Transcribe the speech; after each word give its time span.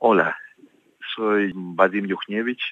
Hola, 0.00 0.38
soy 1.16 1.50
Vadim 1.52 2.06
Yuchnievich 2.06 2.62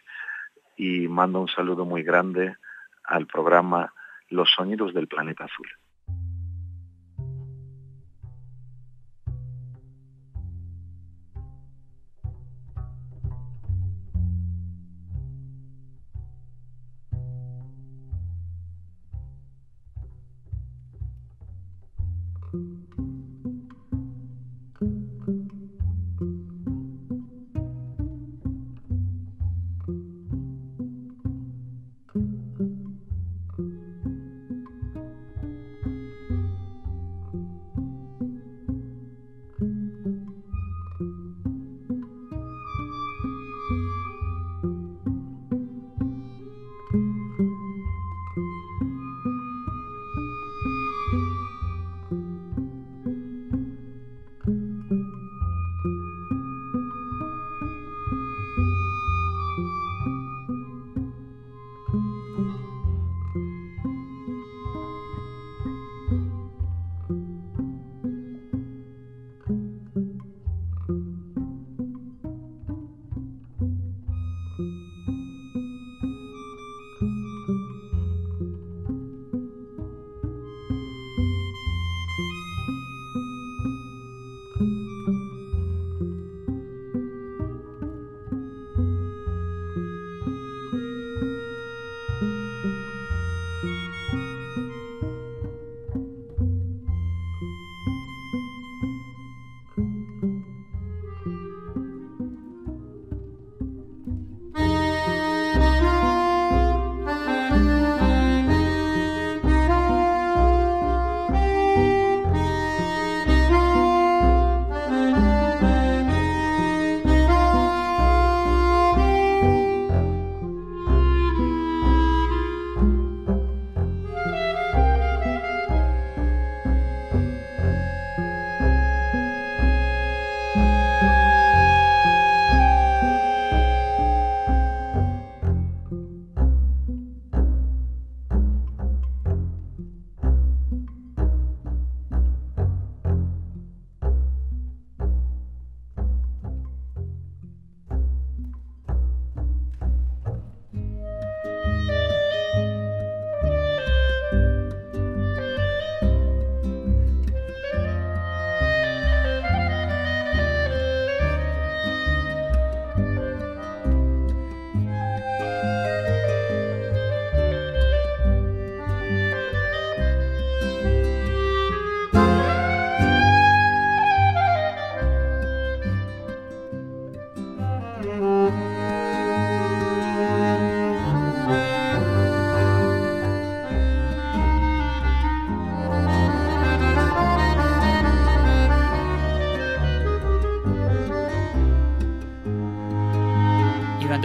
y 0.76 1.08
mando 1.08 1.41
un 1.41 1.49
saludo 1.49 1.84
muy 1.84 2.04
grande 2.04 2.56
al 3.02 3.26
programa 3.26 3.92
Los 4.29 4.52
Sonidos 4.52 4.95
del 4.95 5.09
Planeta 5.09 5.43
Azul. 5.43 5.67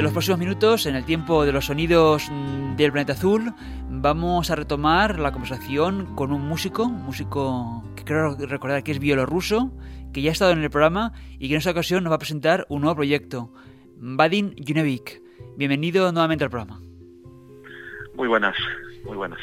Los 0.01 0.13
próximos 0.13 0.39
minutos, 0.39 0.85
en 0.85 0.95
el 0.95 1.05
tiempo 1.05 1.45
de 1.45 1.51
los 1.51 1.65
sonidos 1.65 2.27
mm, 2.31 2.75
del 2.75 2.91
planeta 2.91 3.13
azul, 3.13 3.53
vamos 3.89 4.49
a 4.49 4.55
retomar 4.55 5.19
la 5.19 5.31
conversación 5.31 6.15
con 6.15 6.31
un 6.31 6.41
músico, 6.41 6.83
un 6.83 7.03
músico 7.03 7.83
que 7.95 8.03
creo 8.03 8.35
recordar 8.35 8.83
que 8.83 8.91
es 8.91 8.99
bielorruso, 8.99 9.71
que 10.11 10.21
ya 10.21 10.29
ha 10.29 10.33
estado 10.33 10.51
en 10.51 10.63
el 10.63 10.69
programa 10.69 11.13
y 11.37 11.47
que 11.47 11.53
en 11.53 11.59
esta 11.59 11.71
ocasión 11.71 12.03
nos 12.03 12.11
va 12.11 12.15
a 12.15 12.19
presentar 12.19 12.65
un 12.69 12.81
nuevo 12.81 12.95
proyecto, 12.95 13.53
Vadim 13.97 14.55
Junevik. 14.65 15.21
Bienvenido 15.57 16.11
nuevamente 16.11 16.45
al 16.45 16.49
programa. 16.49 16.81
Muy 18.15 18.27
buenas, 18.27 18.55
muy 19.05 19.17
buenas. 19.17 19.39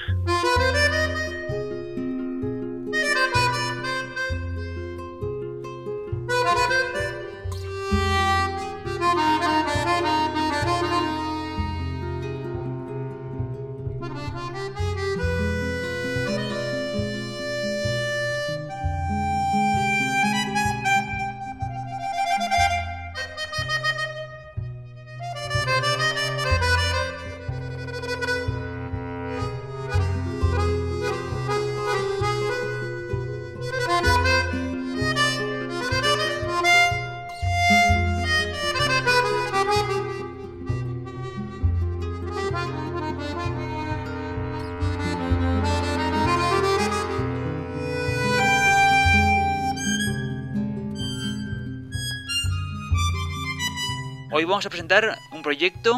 Hoy 54.38 54.44
vamos 54.44 54.64
a 54.66 54.70
presentar 54.70 55.18
un 55.32 55.42
proyecto 55.42 55.96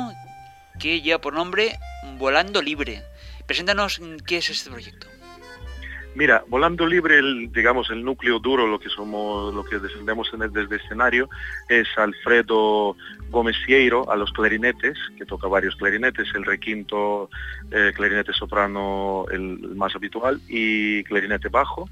que 0.78 1.02
lleva 1.02 1.20
por 1.20 1.34
nombre 1.34 1.78
Volando 2.16 2.62
Libre. 2.62 3.02
Preséntanos 3.46 4.00
qué 4.26 4.38
es 4.38 4.48
este 4.48 4.70
proyecto. 4.70 5.08
Mira, 6.14 6.42
Volando 6.48 6.86
Libre, 6.86 7.18
el, 7.18 7.52
digamos, 7.52 7.90
el 7.90 8.02
núcleo 8.02 8.38
duro, 8.38 8.66
lo 8.66 8.80
que 8.80 8.88
somos, 8.88 9.52
lo 9.52 9.62
que 9.62 9.78
defendemos 9.78 10.32
en 10.32 10.40
el, 10.40 10.52
desde 10.54 10.76
escenario, 10.76 11.28
es 11.68 11.86
Alfredo 11.98 12.96
Gómez 13.28 13.56
Cieiro 13.66 14.10
a 14.10 14.16
los 14.16 14.32
clarinetes, 14.32 14.96
que 15.18 15.26
toca 15.26 15.46
varios 15.46 15.76
clarinetes, 15.76 16.28
el 16.34 16.46
requinto, 16.46 17.28
eh, 17.70 17.92
clarinete 17.94 18.32
soprano 18.32 19.26
el, 19.30 19.58
más 19.76 19.94
habitual, 19.94 20.40
y 20.48 21.04
clarinete 21.04 21.50
bajo. 21.50 21.90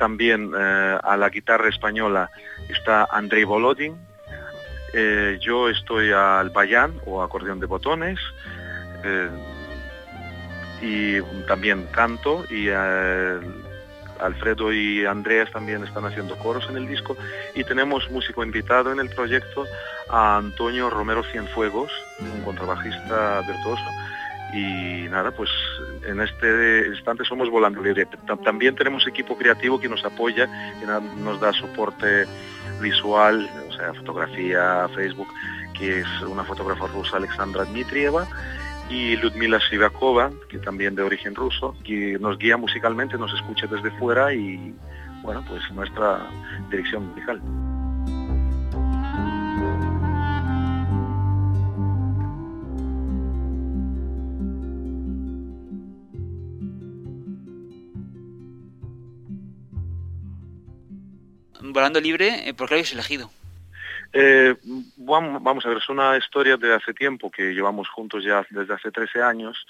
También 0.00 0.50
eh, 0.52 0.98
a 1.00 1.16
la 1.16 1.30
guitarra 1.30 1.68
española 1.68 2.28
está 2.68 3.06
Andrei 3.08 3.44
Volodin, 3.44 3.94
Eh, 4.98 5.38
yo 5.42 5.68
estoy 5.68 6.10
al 6.10 6.48
bayán 6.48 6.94
o 7.04 7.22
acordeón 7.22 7.60
de 7.60 7.66
botones 7.66 8.18
eh, 9.04 9.28
y 10.80 11.20
también 11.46 11.86
canto 11.92 12.46
y 12.48 12.68
eh, 12.70 13.38
Alfredo 14.18 14.72
y 14.72 15.04
Andreas 15.04 15.50
también 15.50 15.84
están 15.84 16.06
haciendo 16.06 16.34
coros 16.36 16.66
en 16.70 16.78
el 16.78 16.88
disco 16.88 17.14
y 17.54 17.62
tenemos 17.64 18.10
músico 18.10 18.42
invitado 18.42 18.90
en 18.90 18.98
el 18.98 19.10
proyecto 19.10 19.66
a 20.08 20.38
Antonio 20.38 20.88
Romero 20.88 21.22
Cienfuegos, 21.24 21.92
un 22.18 22.40
contrabajista 22.40 23.42
virtuoso. 23.42 23.84
Y 24.54 25.08
nada, 25.10 25.30
pues 25.30 25.50
en 26.06 26.20
este 26.20 26.86
instante 26.88 27.24
somos 27.24 27.50
Volando 27.50 27.82
Libre. 27.82 28.06
También 28.44 28.74
tenemos 28.74 29.06
equipo 29.06 29.36
creativo 29.36 29.80
que 29.80 29.88
nos 29.88 30.04
apoya, 30.04 30.48
que 30.80 30.86
nos 31.20 31.40
da 31.40 31.52
soporte 31.52 32.26
visual, 32.80 33.48
o 33.68 33.72
sea, 33.72 33.94
fotografía, 33.94 34.88
Facebook, 34.94 35.28
que 35.78 36.00
es 36.00 36.06
una 36.22 36.44
fotógrafa 36.44 36.86
rusa, 36.86 37.16
Alexandra 37.16 37.64
Dmitrieva, 37.64 38.26
y 38.88 39.16
Ludmila 39.16 39.60
Sivakova, 39.68 40.30
que 40.48 40.58
también 40.58 40.94
de 40.94 41.02
origen 41.02 41.34
ruso, 41.34 41.74
que 41.84 42.18
nos 42.20 42.38
guía 42.38 42.56
musicalmente, 42.56 43.18
nos 43.18 43.32
escucha 43.34 43.66
desde 43.66 43.90
fuera 43.98 44.32
y, 44.32 44.74
bueno, 45.22 45.44
pues 45.48 45.62
nuestra 45.72 46.20
dirección 46.70 47.08
musical. 47.08 47.40
Volando 61.76 62.00
Libre, 62.00 62.48
eh, 62.48 62.54
¿por 62.54 62.68
qué 62.68 62.72
lo 62.72 62.76
habéis 62.76 62.94
elegido? 62.94 63.30
Eh, 64.10 64.54
vamos, 64.96 65.66
a 65.66 65.68
ver, 65.68 65.76
es 65.76 65.88
una 65.90 66.16
historia 66.16 66.56
de 66.56 66.72
hace 66.72 66.94
tiempo 66.94 67.30
que 67.30 67.52
llevamos 67.52 67.90
juntos 67.90 68.24
ya 68.24 68.46
desde 68.48 68.72
hace 68.72 68.90
13 68.90 69.20
años. 69.20 69.66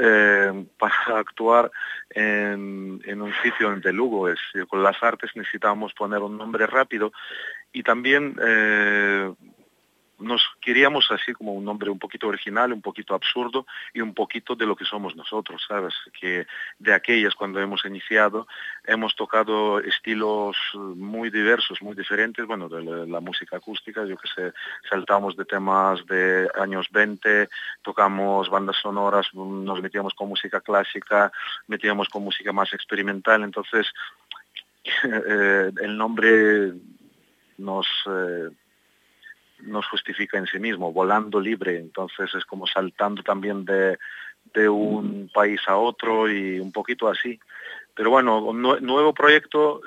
Eh, 0.00 0.66
para 0.78 1.18
actuar 1.18 1.68
en, 2.10 3.00
un 3.20 3.32
sitio 3.42 3.72
en 3.72 3.96
Lugo, 3.96 4.28
es, 4.28 4.38
con 4.68 4.84
las 4.84 5.02
artes 5.02 5.32
necesitábamos 5.34 5.94
poner 5.94 6.20
un 6.20 6.38
nombre 6.38 6.64
rápido 6.64 7.12
y 7.72 7.82
también 7.82 8.36
nos 10.18 10.42
queríamos 10.60 11.10
así 11.10 11.32
como 11.32 11.52
un 11.52 11.64
nombre 11.64 11.90
un 11.90 11.98
poquito 11.98 12.28
original, 12.28 12.72
un 12.72 12.80
poquito 12.80 13.14
absurdo 13.14 13.66
y 13.92 14.00
un 14.00 14.14
poquito 14.14 14.54
de 14.54 14.66
lo 14.66 14.74
que 14.74 14.84
somos 14.84 15.14
nosotros, 15.14 15.64
¿sabes? 15.66 15.94
Que 16.18 16.46
de 16.78 16.94
aquellas 16.94 17.34
cuando 17.34 17.60
hemos 17.60 17.84
iniciado 17.84 18.46
hemos 18.84 19.14
tocado 19.14 19.80
estilos 19.80 20.56
muy 20.74 21.30
diversos, 21.30 21.82
muy 21.82 21.94
diferentes, 21.94 22.46
bueno, 22.46 22.68
de 22.68 23.06
la, 23.06 23.20
música 23.20 23.56
acústica, 23.56 24.04
yo 24.04 24.16
que 24.16 24.28
sé, 24.28 24.52
saltamos 24.88 25.36
de 25.36 25.44
temas 25.44 26.06
de 26.06 26.48
años 26.54 26.86
20, 26.90 27.48
tocamos 27.82 28.48
bandas 28.48 28.76
sonoras, 28.76 29.26
nos 29.34 29.82
metíamos 29.82 30.14
con 30.14 30.28
música 30.28 30.60
clásica, 30.60 31.32
metíamos 31.66 32.08
con 32.08 32.22
música 32.22 32.52
más 32.52 32.72
experimental, 32.72 33.42
entonces 33.42 33.86
eh, 35.04 35.72
el 35.80 35.96
nombre 35.96 36.72
nos... 37.58 37.86
Eh, 38.06 38.50
nos 39.62 39.86
justifica 39.86 40.38
en 40.38 40.46
sí 40.46 40.58
mismo, 40.58 40.92
volando 40.92 41.40
libre, 41.40 41.78
entonces 41.78 42.34
es 42.34 42.44
como 42.44 42.66
saltando 42.66 43.22
también 43.22 43.64
de, 43.64 43.98
un 44.68 45.28
país 45.34 45.60
a 45.66 45.76
otro 45.76 46.30
y 46.30 46.58
un 46.58 46.72
poquito 46.72 47.08
así. 47.08 47.38
Pero 47.94 48.10
bueno, 48.10 48.52
nuevo 48.52 49.12
proyecto, 49.12 49.80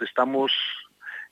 estamos, 0.00 0.52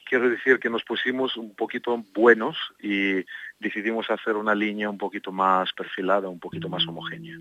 quiero 0.04 0.28
decir 0.28 0.58
que 0.58 0.70
nos 0.70 0.84
pusimos 0.84 1.36
un 1.36 1.54
poquito 1.54 2.04
buenos 2.14 2.56
y 2.80 3.24
decidimos 3.58 4.10
hacer 4.10 4.36
una 4.36 4.54
línea 4.54 4.90
un 4.90 4.98
poquito 4.98 5.32
más 5.32 5.72
perfilada, 5.72 6.28
un 6.28 6.40
poquito 6.40 6.68
más 6.68 6.86
homogénea. 6.86 7.38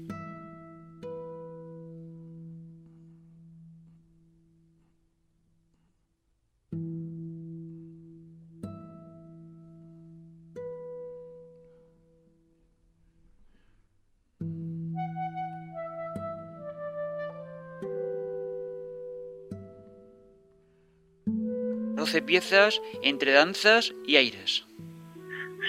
12 22.06 22.22
piezas 22.22 22.82
entre 23.02 23.32
danzas 23.32 23.92
y 24.06 24.18
aires. 24.18 24.64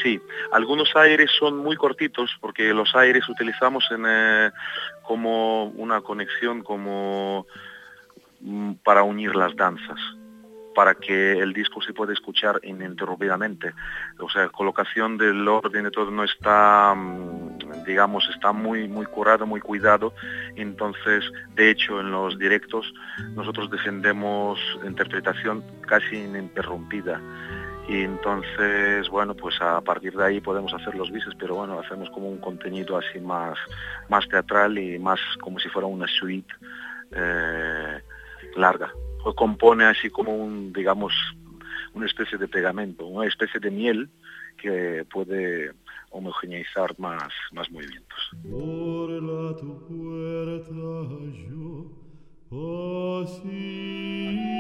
Sí, 0.03 0.21
algunos 0.53 0.95
aires 0.95 1.31
son 1.39 1.57
muy 1.57 1.77
cortitos 1.77 2.37
porque 2.43 2.75
los 2.75 2.95
aires 2.95 3.27
utilizamos 3.27 3.89
en, 3.91 4.05
eh, 4.07 4.51
como 5.03 5.65
una 5.69 6.03
conexión, 6.03 6.63
como 6.63 7.47
mm, 8.41 8.73
para 8.85 9.03
unir 9.03 9.35
las 9.35 9.57
danzas 9.57 9.99
para 10.75 10.95
que 10.95 11.33
el 11.39 11.55
disco 11.55 11.81
se 11.81 11.95
pueda 11.95 12.13
escuchar 12.13 12.61
ininterrumpidamente. 12.63 13.73
O 14.19 14.29
sea, 14.29 14.51
colocación 14.51 15.17
del 15.17 15.49
orden 15.49 15.85
de 15.85 15.91
todo 15.91 16.11
no 16.11 16.23
está, 16.23 16.95
mm, 16.95 17.36
digamos, 17.87 18.29
está 18.35 18.53
muy, 18.53 18.89
muy 18.89 19.07
curado, 19.07 19.47
muy 19.47 19.61
cuidado. 19.61 20.13
Entonces, 20.57 21.25
de 21.55 21.71
hecho, 21.71 22.01
en 22.01 22.11
los 22.11 22.39
directos 22.39 22.93
nosotros 23.35 23.71
defendemos 23.71 24.59
interpretación 24.85 25.65
casi 25.83 26.17
ininterrumpida. 26.17 27.21
Y 27.89 28.03
entonces, 28.03 29.09
bueno, 29.09 29.35
pues 29.35 29.61
a 29.61 29.81
partir 29.81 30.17
de 30.17 30.25
ahí 30.25 30.41
podemos 30.41 30.75
hacer 30.75 30.97
los 30.97 31.13
bises, 31.13 31.35
pero 31.39 31.55
bueno, 31.55 31.79
hacemos 31.79 32.11
como 32.11 32.29
un 32.29 32.39
contenido 32.39 32.99
así 32.99 33.21
más, 33.21 33.57
más 34.09 34.29
teatral 34.29 34.77
y 34.77 34.99
más 34.99 35.21
como 35.41 35.61
si 35.61 35.69
fuera 35.69 35.87
una 35.87 36.09
suite 36.09 36.53
eh, 37.13 38.01
larga 38.57 38.93
compone 39.35 39.85
así 39.85 40.11
como 40.11 40.37
un, 40.37 40.73
digamos, 40.73 41.13
una 41.95 42.07
especie 42.07 42.39
de 42.39 42.49
pegamento, 42.49 43.07
una 43.07 43.27
especie 43.27 43.59
de 43.59 43.71
miel 43.71 44.09
que 44.57 45.05
puede 45.11 45.73
homogeneizar 46.11 46.95
más, 46.99 47.33
más 47.53 47.71
movimientos. 47.71 48.31
ben 53.45 54.56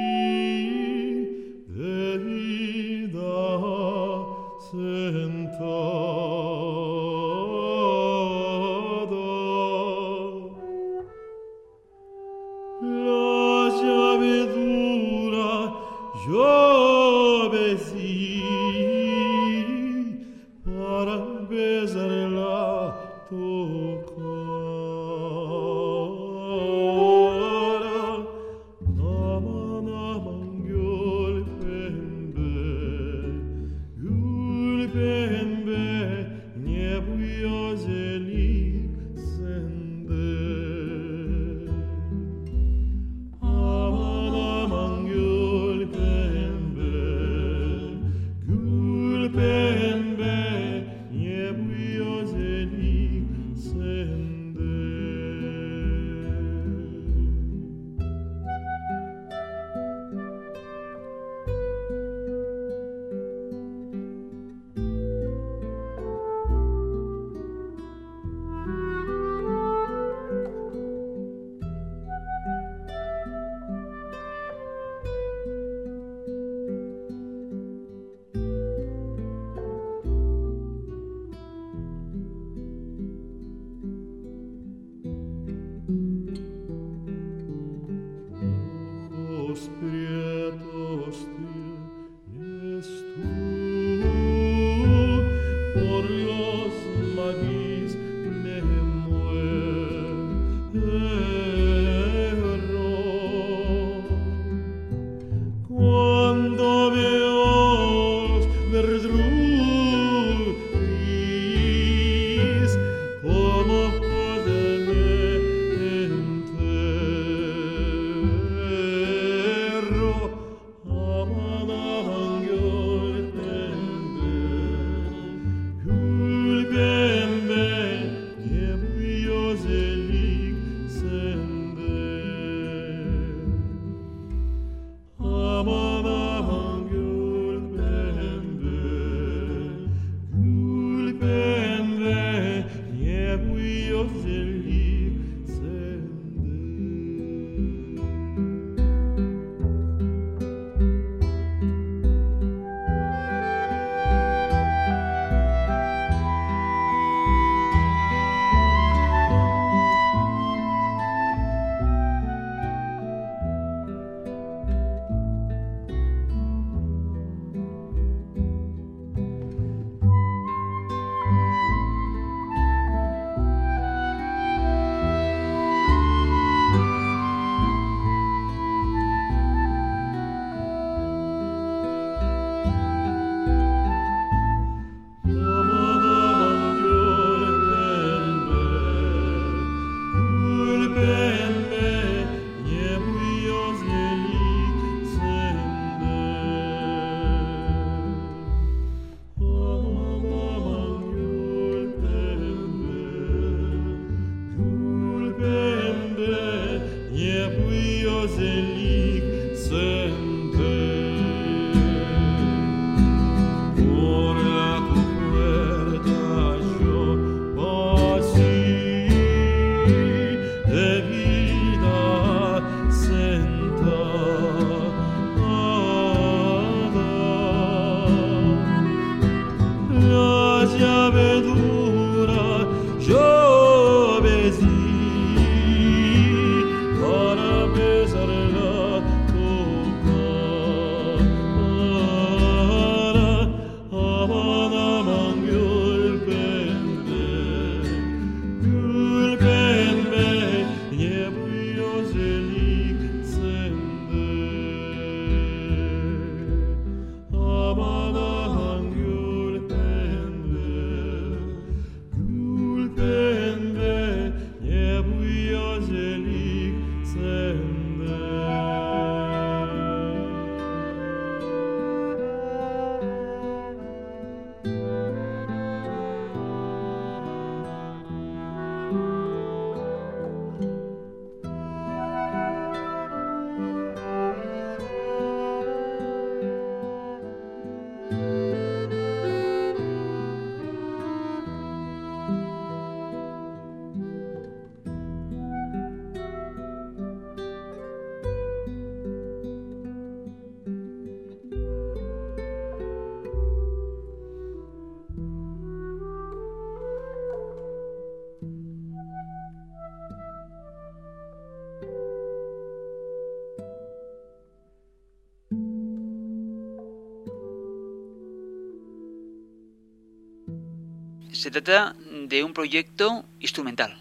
se 321.37 321.51
trata 321.51 321.95
de 321.95 322.43
un 322.43 322.53
proyecto 322.53 323.25
instrumental. 323.41 323.97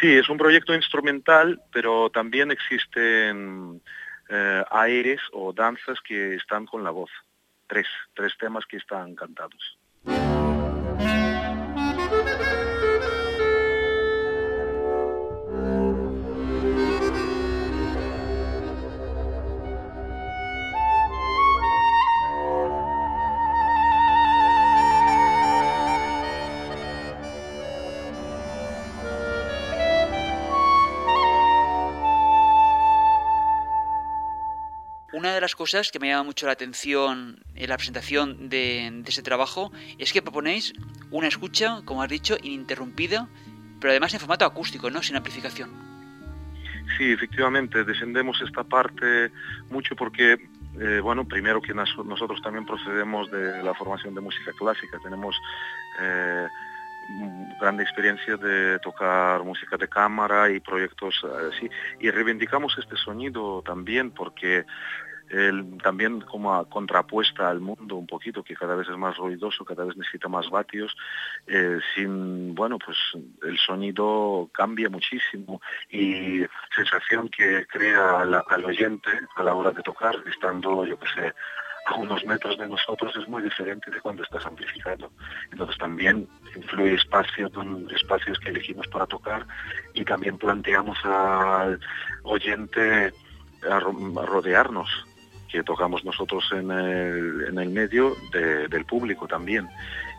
Sí, 0.00 0.12
es 0.12 0.28
un 0.28 0.38
proyecto 0.38 0.74
instrumental, 0.74 1.60
pero 1.72 2.10
también 2.10 2.50
existen 2.50 3.80
eh, 4.28 4.64
aires 4.70 5.20
o 5.32 5.52
danzas 5.52 5.98
que 6.06 6.34
están 6.34 6.66
con 6.66 6.84
la 6.84 6.90
voz. 6.90 7.10
Tres, 7.66 7.86
tres 8.14 8.36
temas 8.38 8.64
que 8.66 8.76
están 8.76 9.14
cantados. 9.14 9.77
Cosas 35.54 35.90
que 35.90 35.98
me 35.98 36.08
llama 36.08 36.24
mucho 36.24 36.46
la 36.46 36.52
atención 36.52 37.38
en 37.54 37.68
la 37.68 37.76
presentación 37.76 38.48
de, 38.48 39.02
ese 39.06 39.22
trabajo 39.22 39.72
es 39.98 40.12
que 40.12 40.22
proponéis 40.22 40.72
una 41.10 41.28
escucha, 41.28 41.82
como 41.84 42.02
has 42.02 42.08
dicho, 42.08 42.36
ininterrumpida, 42.42 43.28
pero 43.80 43.90
además 43.90 44.12
en 44.14 44.20
formato 44.20 44.44
acústico, 44.44 44.90
¿no? 44.90 45.02
Sin 45.02 45.16
amplificación. 45.16 45.70
Sí, 46.96 47.12
efectivamente, 47.12 47.84
descendemos 47.84 48.40
esta 48.40 48.64
parte 48.64 49.30
mucho 49.70 49.94
porque, 49.94 50.38
eh, 50.80 51.00
bueno, 51.02 51.26
primero 51.26 51.60
que 51.60 51.74
nosotros 51.74 52.40
también 52.42 52.64
procedemos 52.64 53.30
de 53.30 53.62
la 53.62 53.74
formación 53.74 54.14
de 54.14 54.20
música 54.20 54.52
clásica, 54.58 54.98
tenemos 55.02 55.36
eh, 56.00 56.48
grande 57.60 57.82
experiencia 57.82 58.36
de 58.36 58.78
tocar 58.80 59.42
música 59.42 59.76
de 59.76 59.88
cámara 59.88 60.50
y 60.50 60.60
proyectos 60.60 61.24
así, 61.52 61.70
y 62.00 62.10
reivindicamos 62.10 62.76
este 62.78 62.96
sonido 62.96 63.62
también 63.62 64.10
porque 64.10 64.64
también 65.82 66.20
como 66.22 66.64
contrapuesta 66.68 67.48
al 67.50 67.60
mundo 67.60 67.96
un 67.96 68.06
poquito, 68.06 68.42
que 68.42 68.54
cada 68.54 68.74
vez 68.74 68.88
es 68.88 68.96
más 68.96 69.16
ruidoso, 69.16 69.64
cada 69.64 69.84
vez 69.84 69.96
necesita 69.96 70.28
más 70.28 70.48
vatios, 70.48 70.96
eh, 71.46 71.78
sin, 71.94 72.54
bueno, 72.54 72.78
pues 72.78 72.96
el 73.42 73.58
sonido 73.58 74.48
cambia 74.52 74.88
muchísimo 74.88 75.60
y 75.90 76.44
sensación 76.74 77.28
que 77.28 77.66
crea 77.66 78.20
al, 78.20 78.64
oyente 78.64 79.10
a 79.36 79.42
la 79.42 79.54
hora 79.54 79.70
de 79.70 79.82
tocar, 79.82 80.16
estando, 80.26 80.86
yo 80.86 80.98
qué 80.98 81.06
sé, 81.14 81.34
a 81.86 81.94
unos 81.94 82.24
metros 82.24 82.58
de 82.58 82.68
nosotros 82.68 83.14
es 83.16 83.28
muy 83.28 83.42
diferente 83.42 83.90
de 83.90 84.00
cuando 84.00 84.22
estás 84.22 84.44
amplificando. 84.46 85.10
Entonces 85.50 85.76
también 85.78 86.28
influye 86.54 86.94
espacio, 86.94 87.50
espacios 87.94 88.38
que 88.38 88.50
elegimos 88.50 88.86
para 88.88 89.06
tocar 89.06 89.46
y 89.94 90.04
también 90.04 90.36
planteamos 90.36 90.98
al 91.04 91.80
oyente 92.24 93.12
a 93.68 93.80
rodearnos 93.80 95.07
que 95.50 95.62
tocamos 95.62 96.04
nosotros 96.04 96.44
en 96.52 96.70
el, 96.70 97.70
medio 97.70 98.16
del 98.32 98.84
público 98.84 99.26
también. 99.26 99.68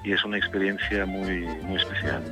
Y 0.03 0.13
es 0.13 0.23
una 0.23 0.37
experiencia 0.37 1.05
muy, 1.05 1.41
muy 1.63 1.77
especial. 1.77 2.23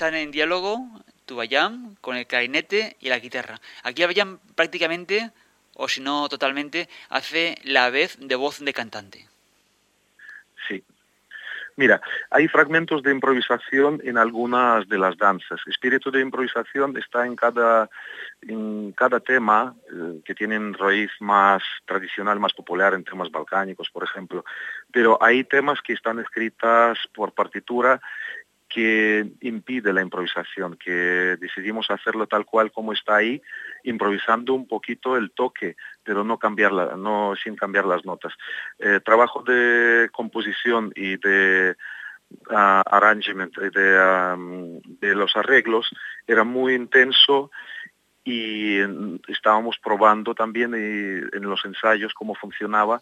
Están 0.00 0.14
en 0.14 0.30
diálogo 0.30 0.78
Tubayam 1.26 1.94
con 2.00 2.16
el 2.16 2.26
clarinete 2.26 2.96
y 3.00 3.10
la 3.10 3.18
guitarra. 3.18 3.60
Aquí 3.82 4.02
Bayam 4.02 4.38
prácticamente, 4.54 5.30
o 5.74 5.88
si 5.88 6.00
no 6.00 6.26
totalmente, 6.30 6.88
hace 7.10 7.58
la 7.64 7.90
vez 7.90 8.16
de 8.18 8.34
voz 8.34 8.64
de 8.64 8.72
cantante. 8.72 9.28
Sí. 10.66 10.82
Mira, 11.76 12.00
hay 12.30 12.48
fragmentos 12.48 13.02
de 13.02 13.10
improvisación 13.10 14.00
en 14.02 14.16
algunas 14.16 14.88
de 14.88 14.96
las 14.96 15.18
danzas. 15.18 15.60
Espíritu 15.66 16.10
de 16.10 16.22
improvisación 16.22 16.96
está 16.96 17.26
en 17.26 17.36
cada, 17.36 17.90
en 18.40 18.92
cada 18.92 19.20
tema 19.20 19.74
eh, 19.92 20.22
que 20.24 20.34
tienen 20.34 20.72
raíz 20.72 21.10
más 21.20 21.62
tradicional, 21.84 22.40
más 22.40 22.54
popular 22.54 22.94
en 22.94 23.04
temas 23.04 23.30
balcánicos, 23.30 23.90
por 23.90 24.04
ejemplo. 24.04 24.46
Pero 24.90 25.22
hay 25.22 25.44
temas 25.44 25.82
que 25.82 25.92
están 25.92 26.20
escritas 26.20 26.98
por 27.12 27.32
partitura 27.32 28.00
que 28.70 29.26
impide 29.40 29.92
la 29.92 30.00
improvisación, 30.00 30.76
que 30.76 31.36
decidimos 31.40 31.90
hacerlo 31.90 32.28
tal 32.28 32.46
cual 32.46 32.70
como 32.70 32.92
está 32.92 33.16
ahí, 33.16 33.42
improvisando 33.82 34.54
un 34.54 34.68
poquito 34.68 35.16
el 35.16 35.32
toque, 35.32 35.76
pero 36.04 36.22
no 36.22 36.38
cambiarla, 36.38 36.96
no 36.96 37.34
sin 37.42 37.56
cambiar 37.56 37.84
las 37.84 38.04
notas. 38.04 38.32
Eh, 38.78 39.00
trabajo 39.04 39.42
de 39.42 40.08
composición 40.12 40.92
y 40.94 41.16
de 41.16 41.76
uh, 42.48 42.82
arrangement, 42.86 43.54
de, 43.58 43.80
de 45.00 45.14
los 45.16 45.36
arreglos, 45.36 45.90
era 46.24 46.44
muy 46.44 46.74
intenso 46.74 47.50
y 48.22 48.78
estábamos 49.26 49.78
probando 49.82 50.34
también 50.34 50.74
en 50.74 51.42
los 51.42 51.64
ensayos 51.64 52.14
cómo 52.14 52.34
funcionaba 52.36 53.00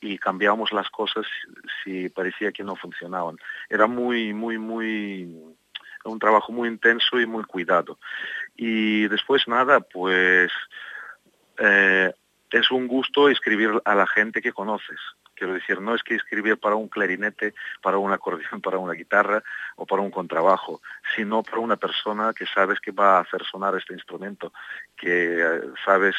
y 0.00 0.18
cambiábamos 0.18 0.72
las 0.72 0.88
cosas 0.90 1.26
si 1.82 2.08
parecía 2.08 2.52
que 2.52 2.64
no 2.64 2.76
funcionaban. 2.76 3.36
Era 3.68 3.86
muy, 3.86 4.32
muy, 4.32 4.58
muy, 4.58 5.34
un 6.04 6.18
trabajo 6.18 6.52
muy 6.52 6.68
intenso 6.68 7.20
y 7.20 7.26
muy 7.26 7.44
cuidado. 7.44 7.98
Y 8.56 9.08
después 9.08 9.48
nada, 9.48 9.80
pues 9.80 10.50
eh, 11.58 12.12
es 12.50 12.70
un 12.70 12.86
gusto 12.86 13.28
escribir 13.28 13.80
a 13.84 13.94
la 13.94 14.06
gente 14.06 14.40
que 14.40 14.52
conoces. 14.52 14.98
Quiero 15.34 15.54
decir, 15.54 15.80
no 15.80 15.94
es 15.94 16.02
que 16.02 16.16
escribir 16.16 16.58
para 16.58 16.74
un 16.74 16.88
clarinete, 16.88 17.54
para 17.80 17.98
un 17.98 18.12
acordeón, 18.12 18.60
para 18.62 18.78
una 18.78 18.94
guitarra 18.94 19.42
o 19.76 19.86
para 19.86 20.02
un 20.02 20.10
contrabajo, 20.10 20.80
sino 21.14 21.42
para 21.42 21.58
una 21.58 21.76
persona 21.76 22.32
que 22.34 22.46
sabes 22.46 22.80
que 22.80 22.90
va 22.90 23.18
a 23.18 23.20
hacer 23.20 23.44
sonar 23.44 23.76
este 23.76 23.94
instrumento, 23.94 24.52
que 24.96 25.40
eh, 25.40 25.60
sabes 25.84 26.16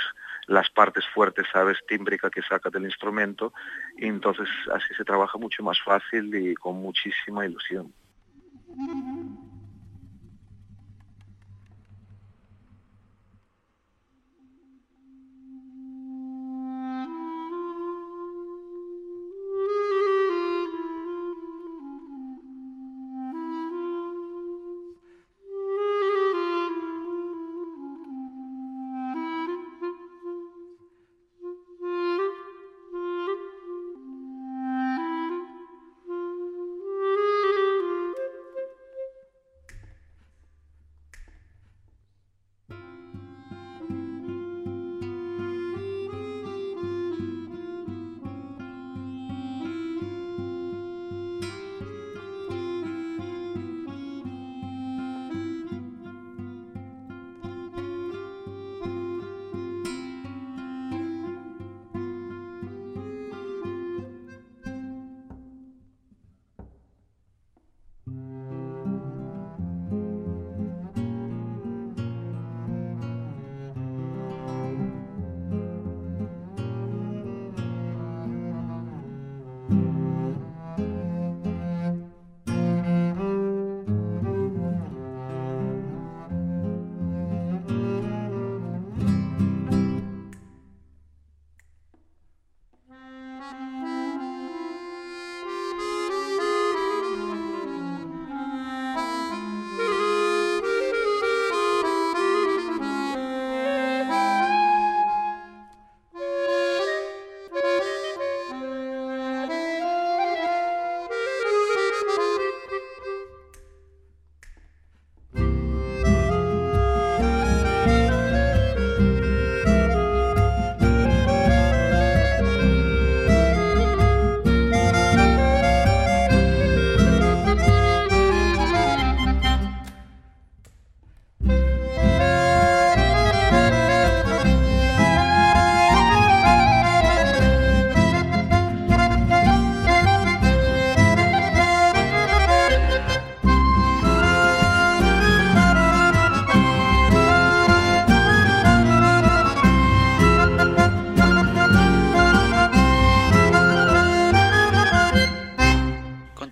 las 0.50 0.70
partes 0.72 1.06
fuertes, 1.14 1.46
sabes, 1.54 1.78
tímbrica 1.88 2.30
que 2.30 2.42
saca 2.42 2.70
del 2.70 2.86
instrumento, 2.86 3.54
y 3.98 4.08
entonces 4.08 4.50
así 4.74 4.94
se 4.96 5.06
trabaja 5.06 5.38
mucho 5.38 5.64
más 5.64 5.80
fácil 5.82 6.34
y 6.36 6.56
con 6.56 6.78
muchísima 6.82 7.46
ilusión. 7.46 7.94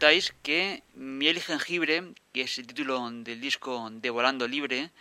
Contáis 0.08 0.34
que 0.42 0.84
Miel 0.96 1.36
y 1.36 1.42
Jengibre, 1.42 2.14
que 2.32 2.44
es 2.44 2.58
el 2.60 2.66
título 2.66 3.10
del 3.12 3.42
disco 3.42 3.90
de 3.92 4.10
Volando 4.10 4.48
Libre, 4.48 4.92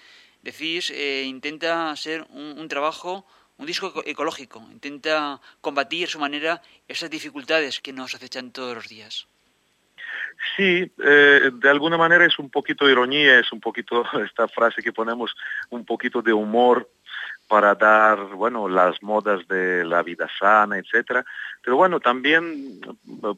decís, 0.42 0.90
eh, 0.90 1.22
intenta 1.22 1.94
ser 1.94 2.26
un, 2.30 2.66
trabajo, 2.66 3.24
un 3.56 3.66
disco 3.66 4.02
ecológico, 4.04 4.66
intenta 4.68 5.40
combatir 5.60 6.08
a 6.08 6.10
su 6.10 6.18
manera 6.18 6.60
esas 6.88 7.08
dificultades 7.08 7.78
que 7.78 7.92
nos 7.92 8.16
acechan 8.16 8.50
todos 8.50 8.74
los 8.74 8.88
días. 8.88 9.28
Sí, 10.56 10.90
eh, 10.98 11.50
de 11.52 11.70
alguna 11.70 11.96
manera 11.96 12.26
es 12.26 12.36
un 12.40 12.50
poquito 12.50 12.84
de 12.84 12.90
ironía, 12.90 13.38
es 13.38 13.52
un 13.52 13.60
poquito 13.60 14.02
esta 14.24 14.48
frase 14.48 14.82
que 14.82 14.92
ponemos, 14.92 15.36
un 15.70 15.84
poquito 15.84 16.20
de 16.20 16.32
humor 16.32 16.90
para 17.48 17.74
dar, 17.74 18.18
bueno, 18.34 18.68
las 18.68 19.02
modas 19.02 19.46
de 19.48 19.84
la 19.84 20.02
vida 20.02 20.28
sana, 20.38 20.78
etcétera. 20.78 21.24
Pero 21.62 21.76
bueno, 21.76 22.00
también, 22.00 22.80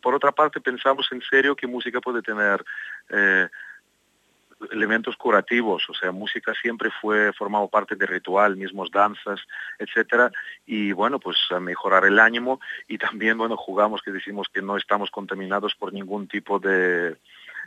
por 0.03 0.15
otra 0.15 0.33
parte, 0.33 0.61
pensamos 0.61 1.09
en 1.13 1.21
serio 1.23 1.57
que 1.57 1.67
música 1.67 2.01
puede 2.01 2.23
tener 2.23 2.65
eh, 3.11 3.49
elementos 4.73 5.17
curativos, 5.17 5.89
o 5.89 5.95
sea, 5.95 6.11
música 6.11 6.53
siempre 6.61 6.91
fue 7.01 7.33
formado 7.33 7.69
parte 7.69 7.95
de 7.95 8.07
ritual, 8.07 8.57
mismos 8.57 8.91
danzas, 8.91 9.41
etcétera, 9.79 10.33
y 10.67 10.93
bueno, 10.93 11.21
pues 11.21 11.37
a 11.51 11.61
mejorar 11.61 12.05
el 12.05 12.19
ánimo 12.19 12.61
y 12.89 12.99
también, 12.99 13.39
bueno, 13.39 13.57
jugamos 13.57 14.03
que 14.03 14.11
decimos 14.11 14.49
que 14.53 14.63
no 14.63 14.77
estamos 14.77 15.11
contaminados 15.11 15.75
por 15.75 15.93
ningún 15.93 16.27
tipo 16.27 16.59
de, 16.59 17.17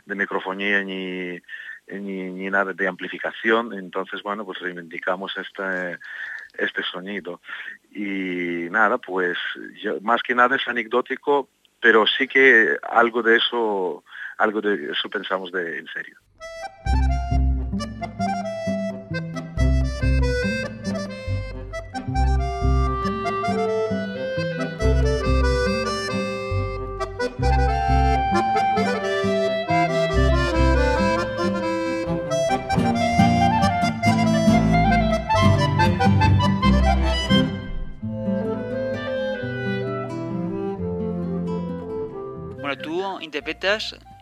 de 0.04 0.14
microfonía 0.14 0.82
ni, 0.82 1.40
ni, 1.88 2.50
nada 2.50 2.72
de 2.72 2.88
amplificación, 2.88 3.72
entonces, 3.74 4.22
bueno, 4.22 4.44
pues 4.44 4.60
reivindicamos 4.60 5.36
este, 5.36 5.98
este 6.56 6.82
sonido. 6.82 7.40
Y 7.92 8.68
nada, 8.70 8.98
pues 8.98 9.38
más 10.02 10.22
que 10.22 10.34
nada 10.34 10.56
es 10.56 10.66
anecdótico, 10.66 11.48
pero 11.80 12.06
sí 12.06 12.28
que 12.28 12.76
algo 12.82 13.22
de 13.22 13.36
eso, 13.36 14.04
algo 14.38 14.60
de 14.60 14.92
eso 14.92 15.10
pensamos 15.10 15.50
de 15.52 15.78
en 15.78 15.86
serio. 15.88 16.18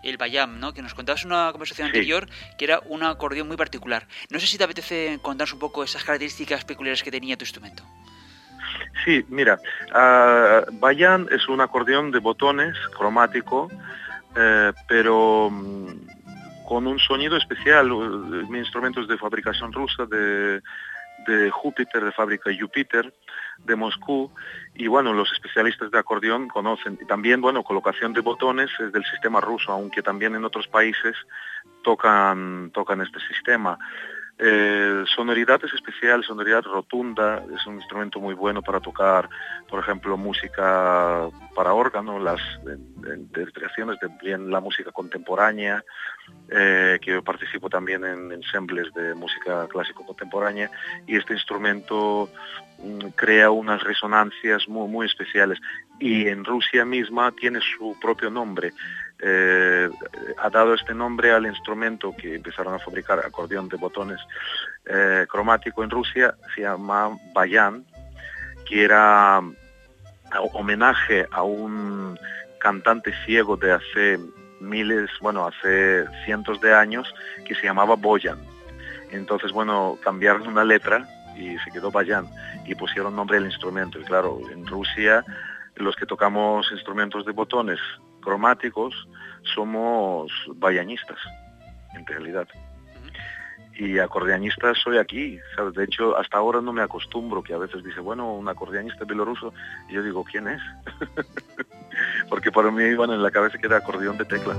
El 0.02 0.16
bayam, 0.16 0.60
¿no? 0.60 0.72
Que 0.72 0.82
nos 0.82 0.94
contabas 0.94 1.24
en 1.24 1.32
una 1.32 1.50
conversación 1.52 1.86
anterior 1.86 2.26
que 2.58 2.64
era 2.64 2.80
un 2.86 3.02
acordeón 3.02 3.48
muy 3.48 3.56
particular. 3.56 4.06
No 4.30 4.38
sé 4.40 4.46
si 4.46 4.58
te 4.58 4.64
apetece 4.64 5.18
contarnos 5.22 5.52
un 5.52 5.58
poco 5.58 5.84
esas 5.84 6.04
características 6.04 6.64
peculiares 6.64 7.02
que 7.02 7.10
tenía 7.10 7.36
tu 7.36 7.44
instrumento. 7.44 7.82
Sí, 9.04 9.24
mira, 9.28 9.58
uh, 9.88 10.70
bayam 10.78 11.26
es 11.30 11.48
un 11.48 11.60
acordeón 11.60 12.10
de 12.10 12.18
botones 12.18 12.76
cromático, 12.96 13.68
eh, 14.36 14.72
pero 14.86 15.48
mm, 15.50 16.66
con 16.66 16.86
un 16.86 16.98
sonido 16.98 17.36
especial. 17.36 17.90
Mi 18.48 18.58
instrumento 18.58 19.00
es 19.00 19.08
de 19.08 19.16
fabricación 19.18 19.72
rusa, 19.72 20.06
de, 20.06 20.60
de 21.26 21.50
Júpiter, 21.50 22.04
de 22.04 22.12
fábrica 22.12 22.50
Júpiter, 22.58 23.12
de 23.58 23.76
Moscú, 23.76 24.30
y 24.74 24.86
bueno, 24.86 25.12
los 25.12 25.30
especialistas 25.32 25.90
de 25.90 25.98
acordeón 25.98 26.48
conocen, 26.48 26.98
y 27.00 27.04
también, 27.04 27.40
bueno, 27.40 27.62
colocación 27.62 28.12
de 28.12 28.20
botones 28.20 28.70
es 28.78 28.92
del 28.92 29.04
sistema 29.04 29.40
ruso, 29.40 29.72
aunque 29.72 30.02
también 30.02 30.34
en 30.34 30.44
otros 30.44 30.68
países 30.68 31.16
tocan, 31.82 32.70
tocan 32.72 33.00
este 33.00 33.20
sistema. 33.20 33.78
Eh, 34.42 35.04
sonoridad 35.14 35.60
es 35.62 35.74
especial, 35.74 36.24
sonoridad 36.24 36.62
rotunda, 36.62 37.44
es 37.54 37.66
un 37.66 37.74
instrumento 37.74 38.20
muy 38.20 38.32
bueno 38.32 38.62
para 38.62 38.80
tocar, 38.80 39.28
por 39.68 39.80
ejemplo, 39.80 40.16
música 40.16 41.28
para 41.54 41.74
órgano, 41.74 42.18
las 42.18 42.40
interpretaciones 43.04 44.00
de 44.00 44.08
bien 44.22 44.50
la 44.50 44.60
música 44.60 44.92
contemporánea, 44.92 45.84
eh, 46.48 46.98
que 47.02 47.10
yo 47.10 47.22
participo 47.22 47.68
también 47.68 48.02
en 48.02 48.32
ensembles 48.32 48.90
de 48.94 49.14
música 49.14 49.68
clásico 49.68 50.06
contemporánea, 50.06 50.70
y 51.06 51.18
este 51.18 51.34
instrumento 51.34 52.30
mm, 52.78 53.08
crea 53.16 53.50
unas 53.50 53.82
resonancias 53.82 54.66
muy, 54.68 54.88
muy 54.88 55.06
especiales. 55.06 55.60
Y 55.98 56.28
en 56.28 56.46
Rusia 56.46 56.86
misma 56.86 57.30
tiene 57.32 57.60
su 57.60 57.94
propio 58.00 58.30
nombre. 58.30 58.72
Eh, 59.22 59.90
ha 60.38 60.48
dado 60.48 60.74
este 60.74 60.94
nombre 60.94 61.30
al 61.30 61.46
instrumento 61.46 62.14
que 62.16 62.36
empezaron 62.36 62.74
a 62.74 62.78
fabricar 62.78 63.18
acordeón 63.18 63.68
de 63.68 63.76
botones 63.76 64.18
eh, 64.86 65.26
cromático 65.28 65.84
en 65.84 65.90
Rusia, 65.90 66.34
se 66.54 66.62
llama 66.62 67.10
Bayan, 67.34 67.84
que 68.66 68.84
era 68.84 69.42
homenaje 70.54 71.26
a 71.30 71.42
un 71.42 72.18
cantante 72.60 73.12
ciego 73.24 73.56
de 73.56 73.72
hace 73.72 74.18
miles, 74.60 75.10
bueno, 75.20 75.46
hace 75.46 76.06
cientos 76.24 76.60
de 76.60 76.74
años, 76.74 77.12
que 77.44 77.54
se 77.54 77.64
llamaba 77.64 77.96
Boyan. 77.96 78.38
Entonces, 79.10 79.52
bueno, 79.52 79.98
cambiaron 80.02 80.46
una 80.46 80.64
letra 80.64 81.06
y 81.36 81.58
se 81.58 81.70
quedó 81.72 81.90
Bayan 81.90 82.26
y 82.64 82.74
pusieron 82.74 83.16
nombre 83.16 83.38
al 83.38 83.46
instrumento. 83.46 83.98
Y 83.98 84.04
claro, 84.04 84.40
en 84.52 84.66
Rusia 84.66 85.24
los 85.76 85.96
que 85.96 86.06
tocamos 86.06 86.70
instrumentos 86.72 87.24
de 87.24 87.32
botones 87.32 87.80
cromáticos 88.20 89.08
somos 89.54 90.30
bayanistas, 90.54 91.18
en 91.94 92.06
realidad. 92.06 92.48
Y 93.74 93.98
acordeonistas 93.98 94.78
soy 94.78 94.98
aquí, 94.98 95.38
¿sabes? 95.56 95.74
De 95.74 95.84
hecho, 95.84 96.16
hasta 96.18 96.36
ahora 96.36 96.60
no 96.60 96.72
me 96.72 96.82
acostumbro, 96.82 97.42
que 97.42 97.54
a 97.54 97.58
veces 97.58 97.82
dice, 97.82 98.00
bueno, 98.00 98.34
un 98.34 98.48
acordeonista 98.48 99.04
bielorruso, 99.04 99.54
y 99.88 99.94
yo 99.94 100.02
digo, 100.02 100.24
¿quién 100.24 100.48
es? 100.48 100.60
Porque 102.28 102.52
para 102.52 102.70
mí, 102.70 102.94
bueno, 102.94 103.14
en 103.14 103.22
la 103.22 103.30
cabeza 103.30 103.58
queda 103.58 103.78
acordeón 103.78 104.18
de 104.18 104.26
tecla. 104.26 104.54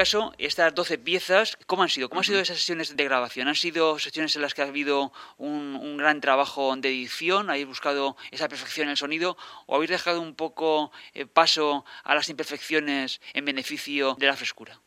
Caso, 0.00 0.32
estas 0.38 0.74
12 0.74 0.96
piezas, 0.96 1.58
¿cómo 1.66 1.82
han 1.82 1.90
sido? 1.90 2.08
¿Cómo 2.08 2.20
han 2.20 2.24
sido 2.24 2.40
esas 2.40 2.56
sesiones 2.56 2.96
de 2.96 3.04
grabación? 3.04 3.48
¿Han 3.48 3.54
sido 3.54 3.98
sesiones 3.98 4.34
en 4.34 4.40
las 4.40 4.54
que 4.54 4.62
ha 4.62 4.64
habido 4.64 5.12
un, 5.36 5.98
gran 5.98 6.22
trabajo 6.22 6.74
de 6.74 6.88
edición? 6.88 7.50
¿Habéis 7.50 7.66
buscado 7.66 8.16
esa 8.30 8.48
perfección 8.48 8.86
en 8.86 8.92
el 8.92 8.96
sonido? 8.96 9.36
¿O 9.66 9.76
habéis 9.76 9.90
dejado 9.90 10.22
un 10.22 10.34
poco 10.34 10.90
eh, 11.12 11.26
paso 11.26 11.84
a 12.02 12.14
las 12.14 12.30
imperfecciones 12.30 13.20
en 13.34 13.44
beneficio 13.44 14.16
de 14.18 14.26
la 14.26 14.36
frescura? 14.36 14.80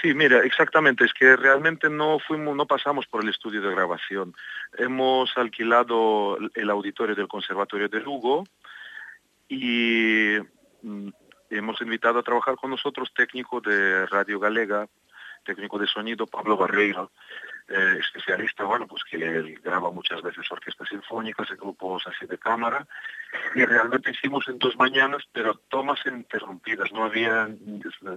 Sí, 0.00 0.14
mira, 0.14 0.44
exactamente. 0.44 1.04
Es 1.04 1.12
que 1.12 1.34
realmente 1.34 1.90
no 1.90 2.20
fuimos, 2.20 2.54
no 2.54 2.66
pasamos 2.66 3.06
por 3.08 3.24
el 3.24 3.30
estudio 3.30 3.62
de 3.62 3.74
grabación. 3.74 4.32
Hemos 4.78 5.36
alquilado 5.36 6.38
el 6.54 6.70
auditorio 6.70 7.16
del 7.16 7.26
Conservatorio 7.26 7.88
de 7.88 7.98
Lugo 7.98 8.44
y 9.48 10.36
mm, 10.82 11.08
hemos 11.56 11.80
invitado 11.80 12.18
a 12.18 12.22
trabajar 12.22 12.56
con 12.56 12.70
nosotros 12.70 13.12
técnico 13.14 13.60
de 13.60 14.06
Radio 14.06 14.38
Galega, 14.38 14.88
técnico 15.44 15.78
de 15.78 15.86
sonido 15.86 16.26
Pablo 16.26 16.56
Barreiro, 16.56 17.12
eh, 17.68 17.98
especialista, 18.00 18.64
bueno, 18.64 18.86
pues 18.86 19.04
que 19.04 19.58
graba 19.62 19.90
muchas 19.90 20.20
veces 20.22 20.50
orquestas 20.50 20.88
sinfónicas 20.88 21.48
y 21.50 21.54
grupos 21.54 22.06
así 22.06 22.26
de 22.26 22.38
cámara, 22.38 22.86
y 23.54 23.64
realmente 23.64 24.10
hicimos 24.10 24.48
en 24.48 24.58
dos 24.58 24.76
mañanas, 24.76 25.22
pero 25.32 25.54
tomas 25.68 26.00
interrumpidas, 26.06 26.92
no 26.92 27.04
había, 27.04 27.48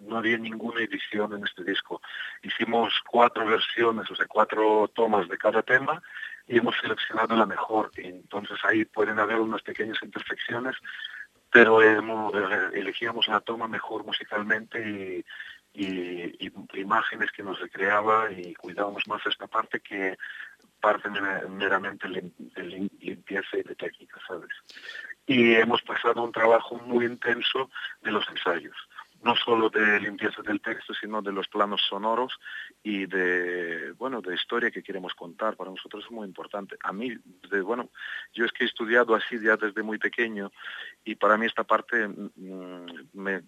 no 0.04 0.18
había 0.18 0.38
ninguna 0.38 0.82
edición 0.82 1.34
en 1.34 1.46
este 1.46 1.64
disco. 1.64 2.02
Hicimos 2.44 2.94
cuatro 3.08 3.46
versiones, 3.46 4.10
o 4.12 4.16
sea, 4.16 4.26
cuatro 4.28 4.90
tomas 4.94 5.28
de 5.28 5.38
cada 5.38 5.62
tema, 5.62 6.02
y 6.48 6.58
hemos 6.58 6.76
seleccionado 6.78 7.36
la 7.36 7.46
mejor, 7.46 7.92
entonces 7.96 8.58
ahí 8.64 8.86
pueden 8.86 9.20
haber 9.20 9.40
unas 9.40 9.62
pequeñas 9.62 9.98
imperfecciones, 10.02 10.76
pero 11.52 11.82
eh, 11.82 12.00
elegíamos 12.74 13.28
la 13.28 13.40
toma 13.42 13.68
mejor 13.68 14.06
musicalmente 14.06 14.80
y, 14.80 15.26
imágenes 16.74 17.32
que 17.32 17.44
nos 17.44 17.60
recreaba 17.60 18.32
y 18.32 18.56
cuidábamos 18.56 19.08
más 19.08 19.24
esta 19.28 19.46
parte 19.46 19.80
que 19.80 20.18
parte 20.80 21.08
meramente 21.10 22.08
de 22.08 22.64
limpieza 23.00 23.58
y 23.58 23.64
de 23.64 23.76
técnica, 23.76 24.20
¿sabes? 24.28 24.50
Y 25.28 25.54
hemos 25.54 25.84
pasado 25.84 26.24
un 26.24 26.32
trabajo 26.32 26.80
muy 26.80 27.06
intenso 27.06 27.70
de 28.02 28.12
los 28.12 28.28
ensayos 28.30 28.76
no 29.28 29.36
solo 29.36 29.70
de 29.70 30.00
limpieza 30.00 30.42
del 30.42 30.62
texto, 30.62 30.94
sino 30.94 31.22
de 31.22 31.34
los 31.34 31.50
planos 31.50 31.82
sonoros 31.82 32.40
y 32.82 33.06
de, 33.06 33.92
bueno, 33.98 34.22
de 34.22 34.34
historia 34.34 34.72
que 34.72 34.82
queremos 34.82 35.14
contar. 35.16 35.58
Para 35.58 35.70
nosotros 35.70 36.06
es 36.06 36.12
muy 36.12 36.26
importante. 36.26 36.78
A 36.82 36.94
mí, 36.94 37.14
de, 37.52 37.62
bueno, 37.62 37.90
yo 38.34 38.46
es 38.46 38.54
que 38.54 38.64
he 38.64 38.68
estudiado 38.68 39.14
así 39.16 39.38
ya 39.44 39.58
desde 39.58 39.84
muy 39.84 39.98
pequeño 39.98 40.50
y 41.04 41.16
para 41.16 41.38
mí 41.38 41.46
esta 41.46 41.66
parte 41.66 42.08
mm, 42.08 42.86
me, 43.14 43.44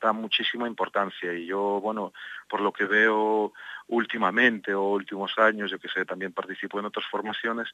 da 0.00 0.12
muchísima 0.12 0.66
importancia 0.66 1.32
y 1.32 1.46
yo, 1.46 1.80
bueno, 1.80 2.12
por 2.48 2.60
lo 2.60 2.72
que 2.72 2.84
veo 2.84 3.52
últimamente 3.88 4.72
o 4.74 4.90
últimos 4.90 5.36
años, 5.38 5.70
yo 5.70 5.78
que 5.78 5.88
sé, 5.88 6.04
también 6.04 6.32
participo 6.32 6.78
en 6.78 6.86
otras 6.86 7.06
formaciones, 7.06 7.68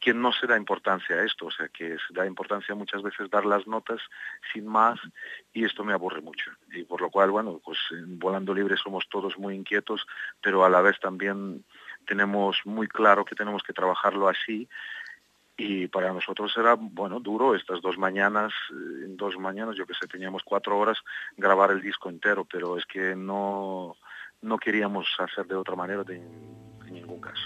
que 0.00 0.14
no 0.14 0.32
se 0.32 0.46
da 0.46 0.56
importancia 0.56 1.16
a 1.16 1.24
esto, 1.24 1.46
o 1.46 1.50
sea, 1.50 1.68
que 1.68 1.96
se 1.98 2.14
da 2.14 2.26
importancia 2.26 2.74
muchas 2.74 3.02
veces 3.02 3.28
dar 3.30 3.44
las 3.44 3.66
notas 3.66 4.00
sin 4.52 4.66
más 4.66 4.98
y 5.52 5.64
esto 5.64 5.84
me 5.84 5.92
aburre 5.92 6.20
mucho. 6.20 6.50
Y 6.72 6.84
por 6.84 7.00
lo 7.00 7.10
cual, 7.10 7.30
bueno, 7.30 7.60
pues 7.64 7.78
Volando 8.06 8.54
Libre 8.54 8.76
somos 8.76 9.08
todos 9.08 9.36
muy 9.38 9.54
inquietos, 9.54 10.06
pero 10.40 10.64
a 10.64 10.70
la 10.70 10.80
vez 10.80 10.98
también 11.00 11.64
tenemos 12.06 12.60
muy 12.64 12.86
claro 12.86 13.24
que 13.24 13.34
tenemos 13.34 13.62
que 13.62 13.72
trabajarlo 13.72 14.28
así 14.28 14.68
y 15.60 15.88
para 15.88 16.12
nosotros 16.12 16.54
era, 16.56 16.76
bueno, 16.78 17.18
duro 17.18 17.56
estas 17.56 17.82
dos 17.82 17.98
mañanas, 17.98 18.52
eh, 18.70 19.06
en 19.06 19.16
dos 19.16 19.36
mañanas, 19.38 19.74
yo 19.76 19.86
que 19.86 19.94
sé, 19.94 20.06
teníamos 20.06 20.44
cuatro 20.44 20.78
horas 20.78 20.98
grabar 21.36 21.72
el 21.72 21.82
disco 21.82 22.08
entero, 22.08 22.44
pero 22.44 22.78
es 22.78 22.86
que 22.86 23.16
no, 23.16 23.96
no 24.40 24.56
queríamos 24.56 25.08
hacer 25.18 25.46
de 25.46 25.56
otra 25.56 25.74
manera 25.74 26.04
de, 26.04 26.16
en 26.16 26.94
ningún 26.94 27.20
caso. 27.20 27.42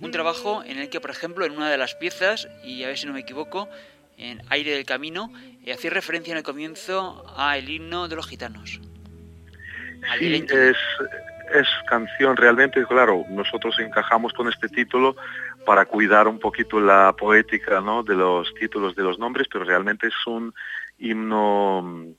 Un 0.00 0.10
trabajo 0.10 0.62
en 0.64 0.78
el 0.78 0.90
que, 0.90 1.00
por 1.00 1.10
ejemplo, 1.10 1.44
en 1.44 1.52
una 1.52 1.70
de 1.70 1.78
las 1.78 1.94
piezas, 1.94 2.48
y 2.62 2.84
a 2.84 2.88
ver 2.88 2.98
si 2.98 3.06
no 3.06 3.12
me 3.12 3.20
equivoco, 3.20 3.68
en 4.16 4.42
Aire 4.50 4.72
del 4.72 4.84
Camino, 4.84 5.32
eh, 5.64 5.72
hacía 5.72 5.90
referencia 5.90 6.32
en 6.32 6.38
el 6.38 6.44
comienzo 6.44 7.24
a 7.36 7.56
el 7.56 7.68
himno 7.68 8.08
de 8.08 8.16
los 8.16 8.26
gitanos. 8.26 8.80
Sí, 10.18 10.44
es, 10.50 10.76
es 11.54 11.68
canción 11.88 12.36
realmente, 12.36 12.84
claro, 12.86 13.24
nosotros 13.30 13.78
encajamos 13.78 14.32
con 14.32 14.48
este 14.48 14.68
título 14.68 15.16
para 15.64 15.86
cuidar 15.86 16.28
un 16.28 16.38
poquito 16.38 16.80
la 16.80 17.14
poética 17.16 17.80
¿no? 17.80 18.02
de 18.02 18.14
los 18.14 18.52
títulos 18.54 18.94
de 18.94 19.02
los 19.02 19.18
nombres, 19.18 19.48
pero 19.50 19.64
realmente 19.64 20.08
es 20.08 20.26
un 20.26 20.54
himno 20.98 22.14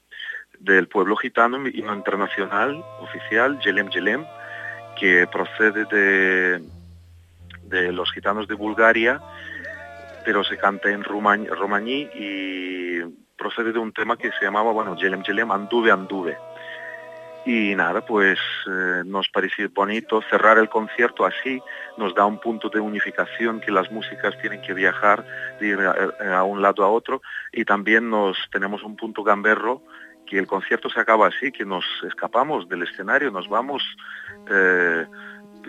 del 0.59 0.87
pueblo 0.87 1.15
gitano, 1.15 1.67
himno 1.67 1.93
internacional 1.93 2.83
oficial, 2.99 3.59
Jelem 3.61 3.89
Jelem, 3.89 4.25
que 4.99 5.27
procede 5.27 5.85
de, 5.85 6.61
de 7.63 7.91
los 7.91 8.11
gitanos 8.11 8.47
de 8.47 8.55
Bulgaria, 8.55 9.21
pero 10.23 10.43
se 10.43 10.57
canta 10.57 10.89
en 10.89 11.03
romaní 11.03 12.09
y 12.15 13.01
procede 13.37 13.71
de 13.71 13.79
un 13.79 13.91
tema 13.93 14.17
que 14.17 14.31
se 14.31 14.45
llamaba, 14.45 14.71
bueno, 14.71 14.95
Jelem 14.97 15.23
Jelem, 15.23 15.51
Anduve 15.51 15.91
Anduve. 15.91 16.37
Y 17.45 17.75
nada, 17.75 18.03
pues 18.03 18.39
eh, 18.67 19.03
nos 19.05 19.29
pareció 19.29 19.69
bonito 19.69 20.19
cerrar 20.31 20.57
el 20.57 20.67
concierto 20.67 21.25
así, 21.25 21.61
nos 21.95 22.15
da 22.15 22.25
un 22.25 22.39
punto 22.39 22.69
de 22.69 22.79
unificación 22.79 23.59
que 23.59 23.71
las 23.71 23.91
músicas 23.91 24.35
tienen 24.41 24.63
que 24.63 24.73
viajar 24.73 25.23
de 25.59 25.75
a, 25.75 26.39
a 26.39 26.43
un 26.43 26.63
lado 26.63 26.83
a 26.83 26.89
otro 26.89 27.21
y 27.51 27.63
también 27.63 28.09
nos 28.09 28.35
tenemos 28.51 28.81
un 28.81 28.95
punto 28.95 29.23
gamberro 29.23 29.83
que 30.25 30.39
el 30.39 30.47
concierto 30.47 30.89
se 30.89 30.99
acaba 30.99 31.27
así, 31.27 31.51
que 31.51 31.65
nos 31.65 31.85
escapamos 32.07 32.67
del 32.67 32.83
escenario, 32.83 33.31
nos 33.31 33.47
vamos 33.47 33.83
eh, 34.49 35.05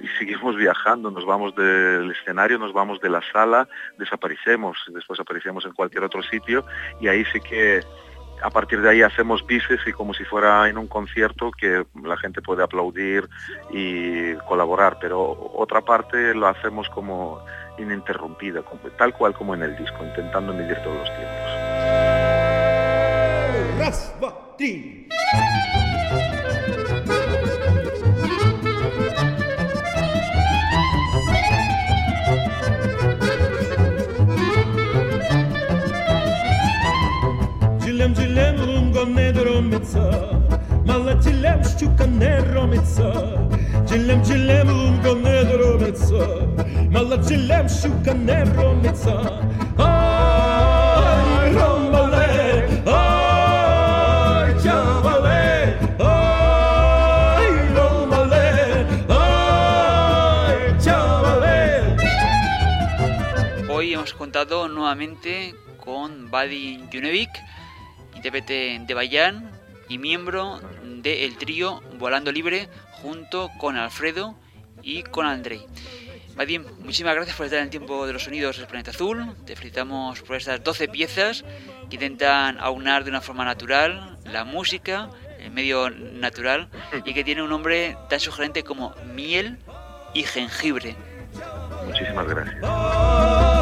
y 0.03 0.09
seguimos 0.19 0.57
viajando, 0.57 1.11
nos 1.11 1.25
vamos 1.25 1.55
del 1.55 2.11
escenario, 2.11 2.59
nos 2.59 2.73
vamos 2.73 3.01
de 3.01 3.11
la 3.11 3.23
sala, 3.33 3.69
desaparecemos, 3.99 4.79
después 4.89 5.21
aparecemos 5.21 5.65
en 5.65 5.73
cualquier 5.73 6.05
otro 6.05 6.23
sitio 6.23 6.65
y 7.01 7.09
ahí 7.09 7.25
sí 7.33 7.41
que 7.41 7.81
a 8.43 8.51
partir 8.51 8.81
de 8.81 8.91
ahí 8.91 9.03
hacemos 9.03 9.47
bises 9.47 9.81
y 9.87 9.93
como 9.93 10.13
si 10.15 10.25
fuera 10.25 10.69
en 10.69 10.77
un 10.79 10.87
concierto 10.87 11.51
que 11.51 11.87
la 12.03 12.17
gente 12.17 12.43
puede 12.43 12.63
aplaudir 12.63 13.29
y 13.71 14.35
colaborar, 14.49 14.99
pero 15.01 15.51
otra 15.55 15.81
parte 15.81 16.35
lo 16.35 16.47
hacemos 16.47 16.89
como 16.91 17.43
ininterrumpida, 17.79 18.63
tal 18.99 19.15
cual 19.15 19.35
como 19.35 19.55
en 19.55 19.63
el 19.63 19.77
disco, 19.77 20.05
intentando 20.05 20.53
medir 20.53 20.77
todos 20.83 20.99
los 20.99 21.09
tiempos. 21.17 21.67
değil. 24.59 25.09
Cilem 37.85 38.15
cilem 38.15 38.57
rumgom 38.59 39.17
ne 39.17 39.35
dromica? 39.35 40.11
Mala 40.87 41.21
cilem 41.21 41.63
şçuka 41.65 42.07
ne 42.07 42.55
romica? 42.55 43.13
Cilem 43.89 44.23
cilem 44.23 44.69
rumgom 44.69 45.25
ne 45.25 45.43
dromica? 45.51 46.27
Mala 46.93 47.23
cilem 47.23 47.69
şçuka 47.69 48.15
ne 48.15 48.36
nuevamente 64.87 65.53
con 65.85 66.31
Vadim 66.31 66.89
Junevic, 66.93 67.31
intérprete 68.15 68.81
de 68.87 68.95
Bayan 68.95 69.51
y 69.89 69.99
miembro 69.99 70.61
del 70.85 71.37
trío 71.39 71.83
Volando 71.99 72.31
Libre 72.31 72.69
junto 73.03 73.51
con 73.59 73.77
Alfredo 73.77 74.37
y 74.83 75.03
con 75.03 75.27
Andrei. 75.27 75.67
Vadim, 76.37 76.65
muchísimas 76.79 77.17
gracias 77.17 77.37
por 77.37 77.47
estar 77.47 77.59
en 77.59 77.65
el 77.65 77.71
tiempo 77.71 78.07
de 78.07 78.13
los 78.13 78.23
sonidos 78.23 78.59
del 78.59 78.69
planeta 78.69 78.93
azul. 78.93 79.35
Te 79.45 79.57
felicitamos 79.57 80.23
por 80.23 80.37
estas 80.37 80.63
12 80.63 80.87
piezas 80.87 81.45
que 81.91 81.97
intentan 81.97 82.57
aunar 82.61 83.03
de 83.03 83.11
una 83.11 83.21
forma 83.21 83.45
natural 83.45 84.19
la 84.25 84.45
música, 84.45 85.11
el 85.41 85.51
medio 85.51 85.91
natural, 85.91 86.69
y 87.05 87.13
que 87.13 87.25
tiene 87.25 87.43
un 87.43 87.51
nombre 87.51 87.97
tan 88.09 88.21
sugerente 88.21 88.63
como 88.63 88.95
miel 89.17 89.59
y 90.15 90.23
jengibre. 90.23 90.95
Muchísimas 91.89 92.29
gracias. 92.29 93.56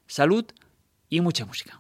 Salud 0.08 0.44
y 1.08 1.22
mucha 1.22 1.46
música. 1.46 1.80